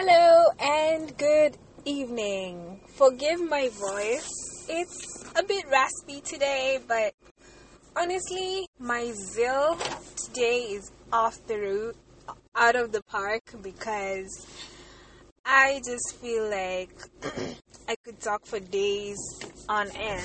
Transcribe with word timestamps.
Hello 0.00 0.52
and 0.60 1.18
good 1.18 1.56
evening. 1.84 2.78
Forgive 2.86 3.40
my 3.40 3.68
voice. 3.68 4.30
It's 4.68 5.24
a 5.34 5.42
bit 5.42 5.64
raspy 5.68 6.20
today, 6.20 6.78
but 6.86 7.14
honestly, 7.96 8.68
my 8.78 9.10
zeal 9.10 9.76
today 10.14 10.58
is 10.70 10.92
off 11.12 11.44
the 11.48 11.58
route, 11.58 11.96
out 12.54 12.76
of 12.76 12.92
the 12.92 13.02
park 13.02 13.42
because 13.60 14.46
I 15.44 15.80
just 15.84 16.14
feel 16.22 16.48
like 16.48 16.94
I 17.88 17.96
could 18.04 18.20
talk 18.20 18.46
for 18.46 18.60
days 18.60 19.18
on 19.68 19.88
end. 19.88 20.22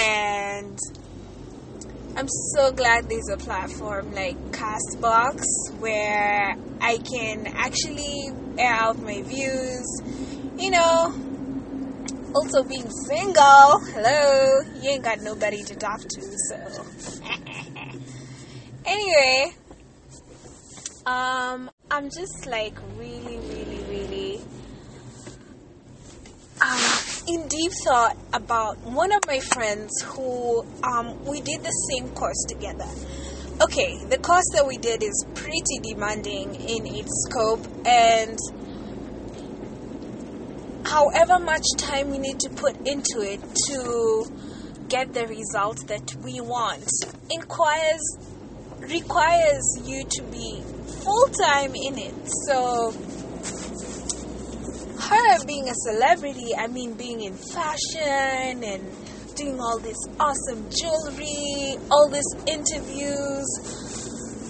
And 0.00 0.78
I'm 2.14 2.28
so 2.28 2.70
glad 2.72 3.08
there's 3.08 3.28
a 3.32 3.38
platform 3.38 4.12
like 4.12 4.36
Castbox 4.52 5.44
where 5.78 6.54
I 6.80 6.98
can 6.98 7.46
actually 7.46 8.30
air 8.58 8.74
out 8.74 8.98
my 9.00 9.22
views. 9.22 10.02
You 10.58 10.70
know, 10.72 11.14
also 12.34 12.62
being 12.64 12.88
single, 12.90 13.80
hello, 13.94 14.60
you 14.82 14.90
ain't 14.90 15.02
got 15.02 15.20
nobody 15.20 15.62
to 15.62 15.74
talk 15.74 16.00
to, 16.00 16.20
so. 16.48 16.84
anyway, 18.84 19.54
um, 21.06 21.70
I'm 21.90 22.10
just 22.10 22.46
like 22.46 22.74
really, 22.96 23.38
really, 23.38 23.84
really 23.88 24.40
um, 26.60 27.01
in 27.26 27.46
deep 27.48 27.72
thought 27.84 28.16
about 28.32 28.78
one 28.80 29.12
of 29.12 29.26
my 29.26 29.38
friends 29.38 29.90
who 30.02 30.64
um, 30.82 31.24
we 31.24 31.40
did 31.40 31.62
the 31.62 31.70
same 31.90 32.08
course 32.10 32.44
together. 32.48 32.88
Okay, 33.60 34.04
the 34.08 34.18
course 34.18 34.46
that 34.54 34.66
we 34.66 34.76
did 34.76 35.02
is 35.02 35.24
pretty 35.34 35.78
demanding 35.82 36.54
in 36.54 36.86
its 36.86 37.28
scope, 37.28 37.64
and 37.86 38.36
however 40.84 41.38
much 41.38 41.64
time 41.78 42.10
we 42.10 42.18
need 42.18 42.40
to 42.40 42.50
put 42.50 42.76
into 42.86 43.20
it 43.20 43.40
to 43.68 44.24
get 44.88 45.12
the 45.14 45.26
results 45.26 45.84
that 45.84 46.14
we 46.24 46.40
want 46.40 46.84
inquires 47.30 48.02
requires 48.80 49.62
you 49.84 50.04
to 50.10 50.22
be 50.24 50.60
full 51.04 51.28
time 51.28 51.72
in 51.74 51.98
it. 51.98 52.14
So 52.46 52.90
her 55.12 55.44
being 55.44 55.68
a 55.68 55.74
celebrity, 55.74 56.54
I 56.58 56.66
mean 56.66 56.94
being 56.94 57.20
in 57.22 57.34
fashion 57.34 58.64
and 58.64 58.82
doing 59.34 59.60
all 59.60 59.78
this 59.78 59.96
awesome 60.20 60.68
jewelry, 60.70 61.76
all 61.90 62.08
these 62.10 62.34
interviews. 62.46 63.46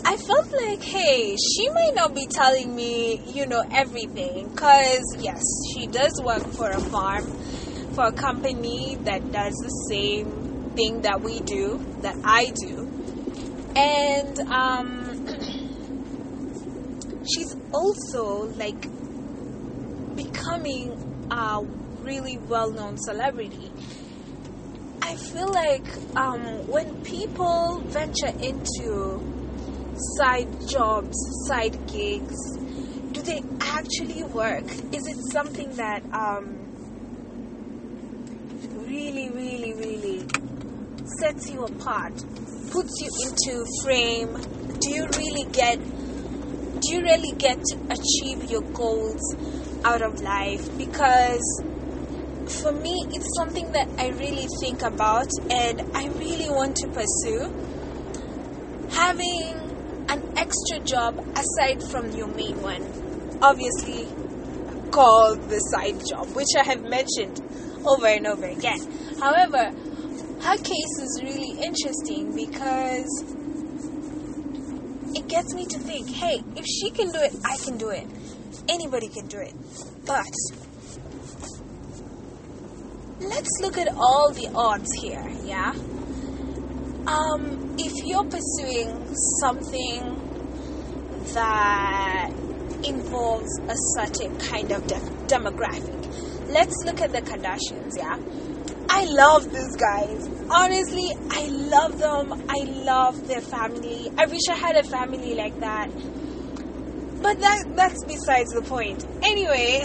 I 0.04 0.16
felt 0.16 0.50
like, 0.52 0.82
hey, 0.82 1.36
she 1.36 1.68
might 1.70 1.94
not 1.94 2.14
be 2.14 2.26
telling 2.26 2.74
me, 2.74 3.22
you 3.32 3.46
know, 3.46 3.62
everything. 3.70 4.48
Because, 4.48 5.04
yes, 5.20 5.42
she 5.72 5.86
does 5.86 6.20
work 6.24 6.44
for 6.54 6.70
a 6.70 6.80
farm, 6.80 7.24
for 7.94 8.06
a 8.06 8.12
company 8.12 8.96
that 9.04 9.30
does 9.30 9.54
the 9.54 9.70
same 9.88 10.72
thing 10.74 11.02
that 11.02 11.20
we 11.22 11.40
do, 11.40 11.78
that 12.00 12.16
I 12.24 12.50
do. 12.50 12.90
And 13.76 14.40
um, 14.50 15.26
she's 17.32 17.54
also 17.72 18.48
like 18.56 18.86
becoming 20.32 20.90
a 21.30 21.62
really 22.02 22.38
well 22.38 22.70
known 22.70 22.96
celebrity. 22.98 23.70
I 25.00 25.16
feel 25.16 25.52
like 25.52 25.86
um, 26.16 26.66
when 26.68 27.02
people 27.02 27.80
venture 27.86 28.32
into 28.40 29.20
side 30.16 30.48
jobs, 30.68 31.16
side 31.46 31.86
gigs, 31.86 32.36
do 33.12 33.20
they 33.22 33.42
actually 33.60 34.24
work? 34.24 34.64
Is 34.92 35.06
it 35.06 35.16
something 35.32 35.70
that 35.76 36.02
um, 36.12 36.58
really, 38.86 39.28
really, 39.30 39.74
really 39.74 40.26
sets 41.20 41.50
you 41.50 41.64
apart, 41.64 42.14
puts 42.70 42.92
you 43.00 43.10
into 43.28 43.66
frame? 43.82 44.34
Do 44.80 44.90
you 44.90 45.06
really 45.18 45.44
get? 45.52 45.78
Do 46.80 46.94
you 46.94 47.02
really 47.02 47.30
get 47.38 47.62
to 47.62 47.78
achieve 47.90 48.50
your 48.50 48.62
goals 48.72 49.20
out 49.84 50.02
of 50.02 50.20
life? 50.20 50.66
Because 50.78 51.62
for 52.60 52.72
me, 52.72 53.04
it's 53.12 53.28
something 53.36 53.70
that 53.72 53.88
I 53.98 54.08
really 54.10 54.46
think 54.60 54.82
about 54.82 55.28
and 55.50 55.82
I 55.94 56.08
really 56.18 56.50
want 56.50 56.76
to 56.76 56.88
pursue. 56.88 57.52
Having 58.90 59.54
an 60.08 60.22
extra 60.36 60.80
job 60.80 61.18
aside 61.36 61.82
from 61.82 62.10
your 62.12 62.28
main 62.28 62.60
one, 62.60 62.82
obviously 63.40 64.06
called 64.90 65.48
the 65.48 65.58
side 65.58 66.00
job, 66.08 66.28
which 66.36 66.54
I 66.58 66.64
have 66.64 66.82
mentioned 66.82 67.40
over 67.86 68.06
and 68.06 68.26
over 68.26 68.46
again. 68.46 68.78
However, 69.18 69.72
her 70.42 70.56
case 70.58 70.98
is 71.00 71.20
really 71.22 71.58
interesting 71.62 72.34
because 72.34 73.24
it 75.14 75.28
gets 75.28 75.54
me 75.54 75.64
to 75.66 75.78
think 75.78 76.08
hey, 76.10 76.42
if 76.56 76.66
she 76.66 76.90
can 76.90 77.10
do 77.10 77.20
it, 77.20 77.34
I 77.44 77.56
can 77.56 77.78
do 77.78 77.90
it. 77.90 78.06
Anybody 78.68 79.08
can 79.08 79.26
do 79.26 79.38
it. 79.38 79.54
But 80.06 80.26
let's 83.20 83.50
look 83.60 83.78
at 83.78 83.88
all 83.88 84.32
the 84.32 84.50
odds 84.54 84.92
here, 85.00 85.26
yeah? 85.44 85.72
Um, 87.06 87.76
if 87.78 87.92
you're 88.04 88.24
pursuing 88.24 89.14
something 89.40 90.18
that 91.34 92.30
involves 92.84 93.58
a 93.68 93.74
certain 93.96 94.38
kind 94.38 94.70
of 94.72 94.86
de- 94.86 94.94
demographic, 95.26 96.48
let's 96.48 96.76
look 96.84 97.00
at 97.00 97.12
the 97.12 97.22
Kardashians, 97.22 97.92
yeah? 97.96 98.18
I 98.88 99.04
love 99.04 99.50
these 99.50 99.74
guys. 99.76 100.28
Honestly, 100.50 101.10
I 101.30 101.46
love 101.46 101.98
them. 101.98 102.44
I 102.48 102.64
love 102.84 103.26
their 103.26 103.40
family. 103.40 104.10
I 104.18 104.26
wish 104.26 104.42
I 104.50 104.54
had 104.54 104.76
a 104.76 104.82
family 104.82 105.34
like 105.34 105.58
that. 105.60 105.88
But 107.22 107.38
that 107.40 107.76
that's 107.76 108.04
besides 108.04 108.50
the 108.50 108.62
point. 108.62 109.06
Anyway, 109.22 109.82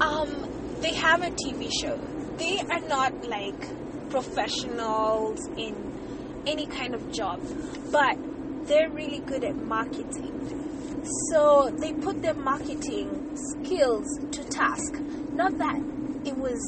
um 0.00 0.48
they 0.80 0.94
have 0.94 1.22
a 1.22 1.30
TV 1.30 1.70
show. 1.80 1.98
They 2.38 2.58
are 2.58 2.80
not 2.88 3.24
like 3.28 4.10
professionals 4.10 5.46
in 5.56 6.42
any 6.46 6.66
kind 6.66 6.94
of 6.94 7.12
job, 7.12 7.40
but 7.92 8.16
they're 8.66 8.90
really 8.90 9.20
good 9.20 9.44
at 9.44 9.56
marketing. 9.56 10.38
So 11.30 11.70
they 11.78 11.92
put 11.92 12.22
their 12.22 12.34
marketing 12.34 13.36
skills 13.36 14.06
to 14.30 14.44
task. 14.44 14.94
Not 15.32 15.58
that 15.58 15.76
it 16.24 16.36
was 16.36 16.60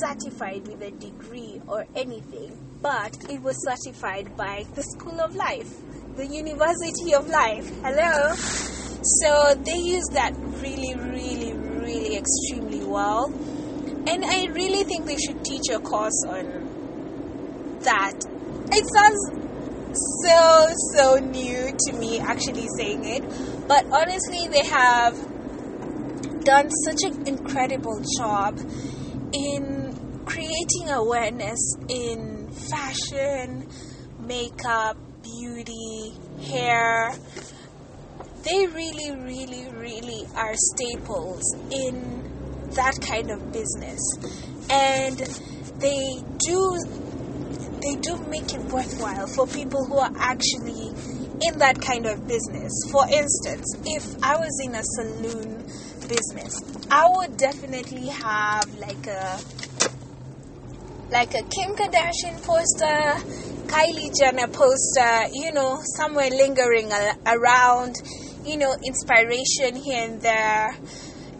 certified 0.00 0.66
with 0.68 0.82
a 0.82 0.90
degree 0.92 1.60
or 1.66 1.86
anything, 1.94 2.56
but 2.80 3.16
it 3.30 3.42
was 3.42 3.56
certified 3.64 4.36
by 4.36 4.64
the 4.74 4.82
School 4.82 5.20
of 5.20 5.34
Life, 5.34 5.74
the 6.18 6.26
University 6.26 7.14
of 7.14 7.28
Life. 7.28 7.70
Hello? 7.80 8.34
So 8.34 9.54
they 9.64 9.78
use 9.78 10.04
that 10.14 10.32
really, 10.60 10.96
really, 10.96 11.52
really 11.52 12.16
extremely 12.16 12.84
well. 12.84 13.32
And 14.08 14.24
I 14.24 14.46
really 14.46 14.82
think 14.82 15.06
they 15.06 15.16
should 15.16 15.44
teach 15.44 15.68
a 15.70 15.78
course 15.78 16.24
on 16.28 17.78
that. 17.82 18.18
It 18.72 18.84
sounds 18.92 19.30
so, 20.24 20.66
so 20.92 21.18
new 21.20 21.72
to 21.86 21.92
me 21.92 22.18
actually 22.18 22.66
saying 22.76 23.04
it, 23.04 23.22
but 23.68 23.86
honestly, 23.92 24.48
they 24.48 24.66
have 24.66 25.14
done 26.42 26.68
such 26.84 27.04
an 27.04 27.28
incredible 27.28 28.02
job 28.18 28.58
in 29.32 30.24
creating 30.26 30.90
awareness 30.90 31.76
in 31.88 32.50
fashion, 32.50 33.68
makeup, 34.18 34.96
beauty, 35.36 36.14
hair. 36.42 37.12
They 38.42 38.66
really, 38.66 39.12
really, 39.12 39.68
really 39.70 40.26
are 40.36 40.54
staples 40.54 41.42
in 41.70 42.70
that 42.74 42.98
kind 43.00 43.30
of 43.30 43.52
business. 43.52 44.00
And 44.70 45.18
they 45.80 46.22
do 46.46 46.78
they 47.80 47.94
do 48.00 48.18
make 48.28 48.52
it 48.52 48.60
worthwhile 48.72 49.26
for 49.28 49.46
people 49.46 49.84
who 49.86 49.98
are 49.98 50.12
actually 50.16 50.88
in 51.40 51.58
that 51.58 51.80
kind 51.80 52.06
of 52.06 52.26
business. 52.26 52.72
For 52.90 53.04
instance, 53.08 53.66
if 53.84 54.22
I 54.22 54.36
was 54.36 54.60
in 54.64 54.74
a 54.74 54.82
saloon 54.82 55.64
business, 56.08 56.60
I 56.90 57.08
would 57.08 57.36
definitely 57.36 58.08
have 58.08 58.74
like 58.78 59.06
a 59.06 59.38
like 61.10 61.34
a 61.34 61.42
Kim 61.44 61.74
Kardashian 61.74 62.42
poster, 62.42 63.16
Kylie 63.68 64.10
Jenner 64.18 64.48
poster, 64.48 65.28
you 65.32 65.52
know, 65.52 65.80
somewhere 65.96 66.30
lingering 66.30 66.90
around, 67.26 67.96
you 68.44 68.56
know, 68.56 68.74
inspiration 68.84 69.76
here 69.76 70.04
and 70.08 70.20
there. 70.22 70.74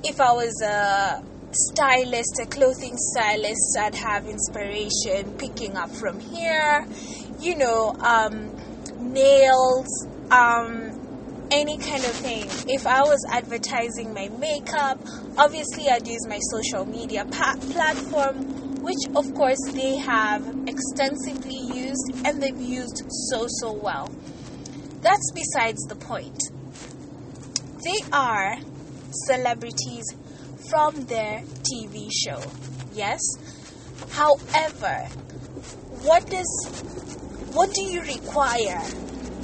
If 0.05 0.21
I 0.21 0.33
was 0.33 0.61
a 0.63 1.25
stylist, 1.53 2.39
a 2.43 2.47
clothing 2.47 2.97
stylist, 2.97 3.79
I'd 3.81 3.95
have 3.95 4.27
inspiration 4.27 5.33
picking 5.39 5.77
up 5.77 5.91
from 5.91 6.21
here, 6.21 6.87
you 7.41 7.57
know, 7.57 7.97
um, 8.01 8.55
nails, 9.01 10.07
um, 10.31 11.49
any 11.51 11.79
kind 11.79 12.05
of 12.05 12.13
thing. 12.13 12.45
If 12.69 12.87
I 12.87 13.03
was 13.03 13.25
advertising 13.31 14.13
my 14.13 14.29
makeup, 14.29 15.01
obviously 15.39 15.89
I'd 15.89 16.07
use 16.07 16.27
my 16.29 16.39
social 16.53 16.85
media 16.85 17.25
pa- 17.25 17.57
platform, 17.73 18.58
which 18.89 19.05
of 19.15 19.35
course 19.35 19.59
they 19.73 19.97
have 19.99 20.43
extensively 20.67 21.61
used 21.75 22.11
and 22.25 22.43
they've 22.43 22.59
used 22.59 23.03
so, 23.29 23.47
so 23.61 23.71
well. 23.71 24.11
That's 25.03 25.31
besides 25.35 25.83
the 25.89 25.95
point. 25.95 26.39
They 27.85 28.01
are 28.13 28.57
celebrities 29.27 30.05
from 30.71 31.05
their 31.05 31.43
TV 31.69 32.09
show. 32.25 32.41
Yes? 32.95 33.21
However, 34.11 34.97
what 36.09 36.25
does 36.31 36.51
what 37.53 37.75
do 37.75 37.83
you 37.83 38.01
require 38.01 38.81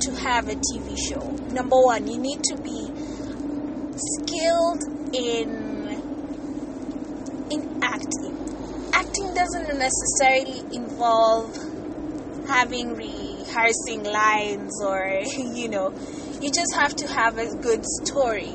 to 0.00 0.10
have 0.22 0.48
a 0.48 0.54
TV 0.54 0.96
show? 1.06 1.20
Number 1.52 1.76
one, 1.76 2.08
you 2.08 2.18
need 2.18 2.42
to 2.44 2.56
be 2.56 2.80
skilled 3.96 4.82
in 5.12 5.63
doesn't 9.44 9.78
necessarily 9.78 10.60
involve 10.74 11.54
having 12.46 12.94
rehearsing 12.96 14.02
lines 14.02 14.72
or 14.82 15.20
you 15.36 15.68
know, 15.68 15.92
you 16.40 16.50
just 16.50 16.74
have 16.74 16.96
to 16.96 17.06
have 17.06 17.36
a 17.36 17.54
good 17.56 17.84
story. 18.02 18.54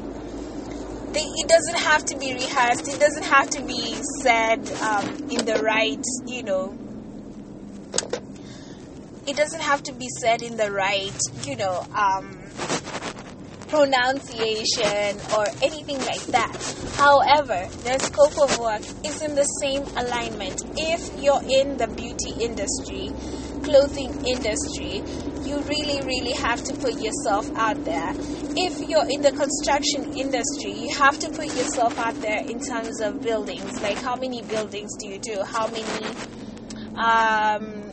It 1.11 1.47
doesn't 1.47 1.77
have 1.77 2.05
to 2.05 2.17
be 2.17 2.33
rehearsed. 2.33 2.87
It 2.87 2.99
doesn't 2.99 3.25
have 3.25 3.49
to 3.51 3.63
be 3.63 3.93
said 4.21 4.71
um, 4.81 5.05
in 5.29 5.45
the 5.45 5.61
right, 5.63 6.03
you 6.25 6.43
know, 6.43 6.75
it 9.27 9.35
doesn't 9.35 9.61
have 9.61 9.83
to 9.83 9.93
be 9.93 10.07
said 10.21 10.41
in 10.41 10.57
the 10.57 10.71
right, 10.71 11.19
you 11.43 11.55
know, 11.55 11.85
um, 11.93 12.39
pronunciation 13.69 15.21
or 15.37 15.45
anything 15.61 15.99
like 15.99 16.25
that. 16.33 16.51
However, 16.97 17.69
their 17.83 17.99
scope 17.99 18.37
of 18.37 18.59
work 18.59 18.81
is 19.05 19.21
in 19.21 19.35
the 19.35 19.45
same 19.61 19.83
alignment. 19.95 20.61
If 20.75 21.13
you're 21.21 21.41
in 21.47 21.77
the 21.77 21.87
beauty 21.87 22.33
industry, 22.41 23.13
clothing 23.63 24.25
industry, 24.25 25.03
you 25.45 25.61
really, 25.61 26.01
really 26.05 26.33
have 26.33 26.63
to 26.63 26.73
put 26.75 26.99
yourself 27.01 27.49
out 27.55 27.83
there. 27.85 28.13
If 28.57 28.87
you're 28.89 29.07
in 29.09 29.21
the 29.21 29.31
construction 29.31 30.17
industry, 30.17 30.73
you 30.73 30.95
have 30.97 31.17
to 31.19 31.29
put 31.29 31.47
yourself 31.55 31.97
out 31.97 32.19
there 32.21 32.41
in 32.41 32.59
terms 32.59 32.99
of 33.01 33.21
buildings. 33.21 33.79
Like, 33.81 34.01
how 34.01 34.15
many 34.15 34.41
buildings 34.41 34.91
do 34.99 35.07
you 35.07 35.19
do? 35.19 35.43
How 35.43 35.67
many 35.67 36.05
um, 36.97 37.88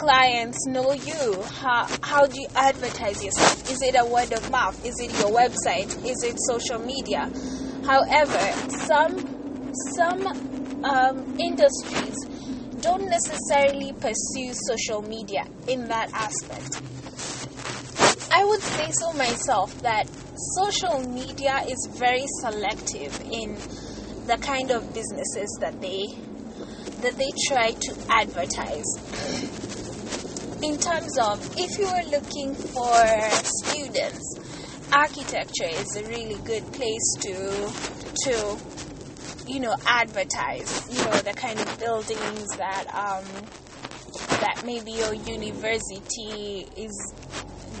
clients 0.00 0.66
know 0.66 0.94
you? 0.94 1.42
How, 1.60 1.86
how 2.00 2.26
do 2.26 2.40
you 2.40 2.48
advertise 2.56 3.22
yourself? 3.22 3.70
Is 3.70 3.82
it 3.82 3.94
a 4.00 4.06
word 4.06 4.32
of 4.32 4.50
mouth? 4.50 4.82
Is 4.82 4.98
it 4.98 5.12
your 5.20 5.28
website? 5.28 5.92
Is 6.08 6.24
it 6.24 6.36
social 6.48 6.78
media? 6.78 7.28
However, 7.84 8.40
some 8.88 9.20
some 9.94 10.26
um, 10.82 11.26
industries 11.38 12.16
don't 12.80 13.10
necessarily 13.10 13.92
pursue 13.92 14.54
social 14.68 15.02
media 15.02 15.44
in 15.68 15.86
that 15.88 16.08
aspect. 16.14 16.80
I 18.32 18.42
would 18.44 18.62
say 18.62 18.88
so 18.92 19.12
myself 19.12 19.82
that 19.82 20.06
social 20.56 21.00
media 21.12 21.60
is 21.68 21.88
very 21.98 22.24
selective 22.40 23.20
in 23.30 23.54
the 24.26 24.38
kind 24.40 24.70
of 24.70 24.94
businesses 24.94 25.58
that 25.60 25.78
they 25.82 26.06
that 27.02 27.16
they 27.18 27.30
try 27.48 27.70
to 27.72 27.96
advertise 28.08 29.69
in 30.62 30.76
terms 30.78 31.18
of 31.18 31.40
if 31.56 31.78
you 31.78 31.86
are 31.86 32.04
looking 32.04 32.54
for 32.54 32.94
students, 33.64 34.38
architecture 34.92 35.68
is 35.68 35.96
a 35.96 36.06
really 36.06 36.38
good 36.44 36.64
place 36.72 37.14
to 37.20 37.72
to 38.24 38.58
you 39.46 39.60
know 39.60 39.74
advertise. 39.86 40.88
You 40.90 41.04
know 41.04 41.18
the 41.22 41.32
kind 41.34 41.58
of 41.58 41.78
buildings 41.78 42.46
that 42.56 42.84
um, 42.94 43.48
that 44.40 44.62
maybe 44.64 44.92
your 44.92 45.14
university 45.14 46.66
is 46.76 47.14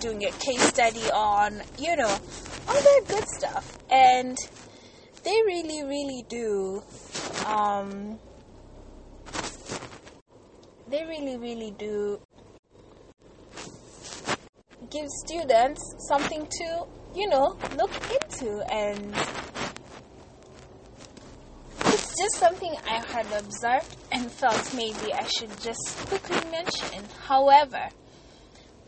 doing 0.00 0.24
a 0.24 0.30
case 0.32 0.62
study 0.62 1.10
on. 1.10 1.62
You 1.78 1.96
know 1.96 2.18
all 2.68 2.74
that 2.74 3.02
good 3.08 3.24
stuff, 3.36 3.78
and 3.90 4.38
they 5.22 5.42
really, 5.46 5.82
really 5.84 6.24
do. 6.28 6.82
Um, 7.46 8.18
they 10.88 11.04
really, 11.04 11.36
really 11.36 11.72
do 11.78 12.20
give 14.90 15.08
students 15.24 15.80
something 16.08 16.46
to, 16.46 16.86
you 17.14 17.28
know, 17.28 17.56
look 17.76 17.92
into. 18.10 18.60
And 18.72 19.14
it's 21.86 22.14
just 22.18 22.34
something 22.36 22.74
I 22.86 23.04
had 23.06 23.26
observed 23.38 23.96
and 24.12 24.30
felt 24.30 24.74
maybe 24.74 25.12
I 25.12 25.26
should 25.26 25.50
just 25.60 25.96
quickly 26.08 26.50
mention. 26.50 27.04
However, 27.26 27.88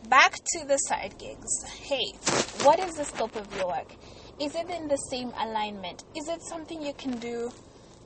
back 0.09 0.33
to 0.33 0.65
the 0.67 0.77
side 0.77 1.15
gigs. 1.17 1.63
Hey, 1.69 2.13
what 2.63 2.79
is 2.79 2.95
the 2.95 3.05
scope 3.05 3.35
of 3.35 3.55
your 3.55 3.67
work? 3.67 3.95
Is 4.39 4.55
it 4.55 4.69
in 4.69 4.87
the 4.87 4.97
same 4.97 5.31
alignment? 5.39 6.03
Is 6.15 6.27
it 6.27 6.41
something 6.41 6.81
you 6.81 6.93
can 6.93 7.17
do 7.19 7.51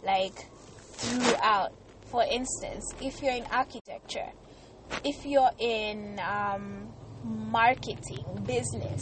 like 0.04 0.48
throughout? 0.82 1.74
For 2.06 2.24
instance, 2.24 2.94
if 3.02 3.22
you're 3.22 3.34
in 3.34 3.46
architecture, 3.52 4.32
if 5.04 5.26
you're 5.26 5.52
in 5.60 6.20
um, 6.20 6.94
marketing, 7.27 8.25
business. 8.45 9.01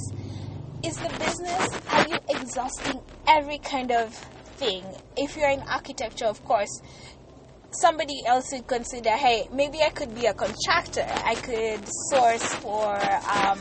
Is 0.83 0.97
the 0.97 1.09
business, 1.19 1.69
are 1.91 2.07
you 2.07 2.17
exhausting 2.29 3.01
every 3.27 3.57
kind 3.59 3.91
of 3.91 4.13
thing? 4.57 4.83
If 5.17 5.35
you're 5.35 5.49
in 5.49 5.61
architecture, 5.61 6.25
of 6.25 6.43
course, 6.45 6.81
somebody 7.71 8.23
else 8.25 8.51
would 8.51 8.67
consider, 8.67 9.11
hey, 9.11 9.47
maybe 9.51 9.81
I 9.81 9.89
could 9.89 10.13
be 10.13 10.25
a 10.25 10.33
contractor. 10.33 11.05
I 11.07 11.35
could 11.35 11.87
source 12.09 12.53
for 12.55 12.95
um, 13.29 13.59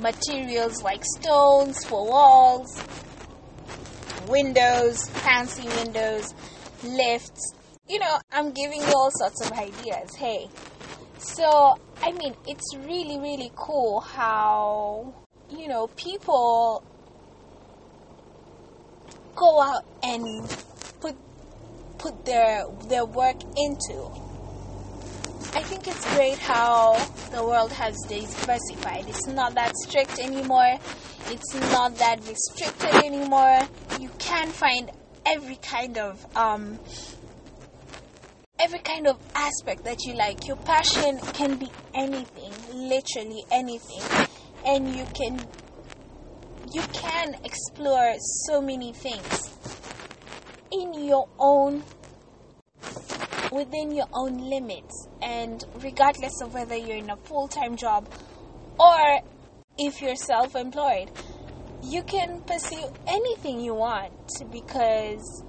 materials 0.00 0.82
like 0.82 1.02
stones 1.18 1.84
for 1.84 2.06
walls, 2.08 2.82
windows, 4.28 5.08
fancy 5.10 5.68
windows, 5.68 6.34
lifts. 6.84 7.54
You 7.88 7.98
know, 7.98 8.18
I'm 8.32 8.52
giving 8.52 8.80
you 8.80 8.92
all 8.94 9.10
sorts 9.12 9.44
of 9.44 9.52
ideas. 9.52 10.14
Hey, 10.16 10.48
so, 11.20 11.78
I 12.02 12.12
mean, 12.12 12.34
it's 12.46 12.74
really, 12.76 13.18
really 13.18 13.52
cool 13.54 14.00
how, 14.00 15.14
you 15.50 15.68
know, 15.68 15.88
people 15.88 16.82
go 19.36 19.62
out 19.62 19.84
and 20.02 20.24
put 21.00 21.14
put 21.98 22.24
their 22.24 22.64
their 22.88 23.04
work 23.04 23.36
into. 23.56 24.10
I 25.52 25.62
think 25.62 25.88
it's 25.88 26.14
great 26.14 26.38
how 26.38 26.96
the 27.32 27.44
world 27.44 27.72
has 27.72 27.96
diversified. 28.08 29.08
It's 29.08 29.26
not 29.26 29.54
that 29.56 29.76
strict 29.76 30.18
anymore. 30.18 30.78
It's 31.26 31.54
not 31.72 31.96
that 31.98 32.20
restricted 32.26 33.04
anymore. 33.04 33.60
You 33.98 34.10
can 34.18 34.48
find 34.48 34.90
every 35.26 35.56
kind 35.56 35.98
of 35.98 36.24
um, 36.36 36.78
every 38.60 38.78
kind 38.80 39.06
of 39.06 39.18
aspect 39.34 39.84
that 39.84 40.04
you 40.04 40.14
like. 40.14 40.46
Your 40.46 40.56
passion 40.56 41.18
can 41.32 41.56
be 41.56 41.70
anything, 41.94 42.52
literally 42.72 43.42
anything, 43.50 44.02
and 44.66 44.94
you 44.94 45.06
can 45.14 45.40
you 46.72 46.82
can 46.92 47.34
explore 47.42 48.14
so 48.46 48.60
many 48.60 48.92
things 48.92 49.50
in 50.70 51.04
your 51.04 51.26
own 51.38 51.82
within 53.50 53.92
your 53.92 54.06
own 54.12 54.38
limits 54.38 55.08
and 55.20 55.64
regardless 55.82 56.40
of 56.40 56.54
whether 56.54 56.76
you're 56.76 56.98
in 56.98 57.10
a 57.10 57.16
full-time 57.16 57.76
job 57.76 58.08
or 58.78 59.20
if 59.76 60.00
you're 60.00 60.14
self-employed 60.14 61.10
you 61.82 62.02
can 62.04 62.40
pursue 62.42 62.84
anything 63.08 63.60
you 63.60 63.74
want 63.74 64.12
because 64.52 65.42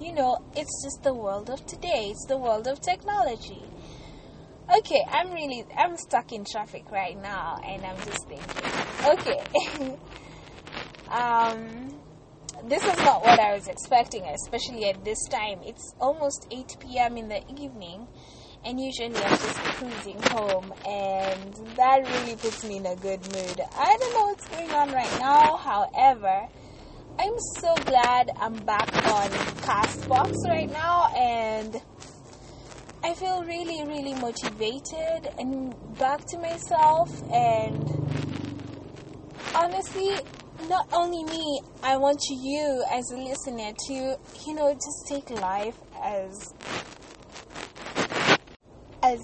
you 0.00 0.14
know, 0.14 0.42
it's 0.56 0.82
just 0.82 1.02
the 1.02 1.14
world 1.14 1.50
of 1.50 1.64
today. 1.66 2.08
It's 2.10 2.24
the 2.26 2.38
world 2.38 2.66
of 2.66 2.80
technology. 2.80 3.62
Okay, 4.78 5.04
I'm 5.10 5.32
really 5.32 5.64
I'm 5.76 5.96
stuck 5.96 6.32
in 6.32 6.44
traffic 6.44 6.90
right 6.90 7.20
now 7.20 7.60
and 7.64 7.84
I'm 7.84 7.96
just 7.96 8.26
thinking. 8.28 8.62
Okay. 9.04 9.98
um 11.10 12.00
this 12.64 12.84
is 12.84 12.98
not 12.98 13.22
what 13.22 13.38
I 13.40 13.54
was 13.54 13.68
expecting, 13.68 14.24
especially 14.24 14.84
at 14.84 15.02
this 15.04 15.18
time. 15.30 15.60
It's 15.64 15.94
almost 15.98 16.46
8 16.50 16.76
p.m. 16.80 17.16
in 17.16 17.28
the 17.28 17.40
evening, 17.50 18.06
and 18.64 18.78
usually 18.78 19.16
I'm 19.16 19.30
just 19.30 19.56
cruising 19.78 20.20
home, 20.30 20.72
and 20.86 21.54
that 21.76 22.02
really 22.04 22.36
puts 22.36 22.62
me 22.64 22.76
in 22.76 22.86
a 22.86 22.96
good 22.96 23.20
mood. 23.32 23.60
I 23.74 23.96
don't 23.96 24.12
know 24.12 24.26
what's 24.26 24.46
going 24.48 24.70
on 24.72 24.92
right 24.92 25.18
now, 25.18 25.56
however, 25.56 26.48
I'm 27.22 27.38
so 27.58 27.74
glad 27.84 28.30
I'm 28.40 28.56
back 28.64 28.88
on 28.94 29.28
Castbox 29.60 30.32
right 30.48 30.72
now 30.72 31.12
and 31.14 31.76
I 33.04 33.12
feel 33.12 33.44
really, 33.44 33.84
really 33.84 34.14
motivated 34.14 35.28
and 35.38 35.74
back 35.98 36.24
to 36.28 36.38
myself 36.38 37.10
and 37.30 37.76
honestly, 39.54 40.16
not 40.70 40.88
only 40.94 41.22
me, 41.24 41.60
I 41.82 41.98
want 41.98 42.22
you 42.30 42.82
as 42.90 43.10
a 43.10 43.18
listener 43.18 43.72
to, 43.88 44.18
you 44.46 44.54
know, 44.54 44.72
just 44.72 45.06
take 45.06 45.28
life 45.28 45.76
as 46.02 46.54
as 49.02 49.20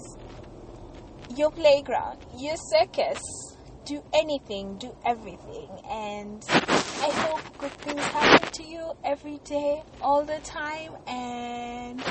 your 1.35 1.49
playground, 1.49 2.19
your 2.37 2.57
circus. 2.57 3.46
Do 3.87 4.03
anything, 4.13 4.75
do 4.79 4.93
everything, 5.05 5.69
and 5.89 6.43
I 6.49 7.09
hope 7.09 7.57
good 7.57 7.71
things 7.71 8.03
happen 8.07 8.51
to 8.51 8.63
you 8.63 8.91
every 9.01 9.39
day, 9.45 9.81
all 10.01 10.25
the 10.25 10.41
time. 10.43 10.91
And 11.07 12.03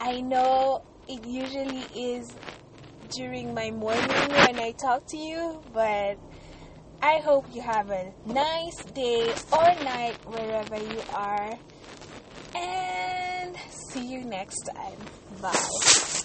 I 0.00 0.20
know 0.22 0.82
it 1.06 1.22
usually 1.24 1.86
is 1.94 2.34
during 3.10 3.54
my 3.54 3.70
morning 3.70 4.08
when 4.08 4.58
I 4.58 4.72
talk 4.72 5.06
to 5.10 5.16
you, 5.16 5.62
but 5.72 6.18
I 7.00 7.20
hope 7.22 7.46
you 7.52 7.62
have 7.62 7.90
a 7.90 8.12
nice 8.26 8.84
day 8.92 9.32
or 9.52 9.84
night 9.84 10.16
wherever 10.24 10.78
you 10.78 11.00
are. 11.10 11.60
And 12.56 13.56
see 13.70 14.04
you 14.04 14.24
next 14.24 14.68
time. 14.74 15.06
Bye. 15.40 16.15